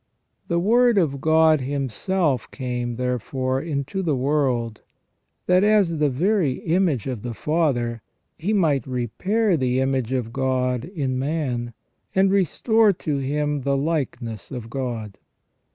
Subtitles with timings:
[0.47, 4.81] The Word of God Himself came, therefore, into the world,
[5.45, 8.01] that, as the very image of the Father,
[8.35, 11.75] He might repair the image of God in man,
[12.15, 15.19] and restore to him the likeness of God.